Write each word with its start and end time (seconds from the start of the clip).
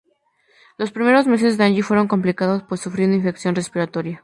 Los 0.79 0.91
primeros 0.91 1.27
meses 1.27 1.59
de 1.59 1.63
Angie 1.65 1.83
fueron 1.83 2.07
complicados, 2.07 2.63
pues 2.67 2.81
sufrió 2.81 3.05
una 3.05 3.17
infección 3.17 3.53
respiratoria. 3.53 4.19